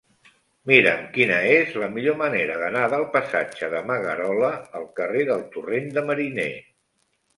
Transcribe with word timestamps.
Mira'm 0.69 1.03
quina 1.17 1.35
és 1.57 1.75
la 1.81 1.89
millor 1.97 2.17
manera 2.23 2.57
d'anar 2.63 2.83
del 2.93 3.05
passatge 3.17 3.69
de 3.75 3.83
Magarola 3.91 4.49
al 4.81 4.89
carrer 5.01 5.27
del 5.33 5.45
Torrent 5.57 5.93
de 5.99 6.07
Mariner. 6.09 6.53